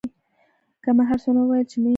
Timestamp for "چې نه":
1.69-1.69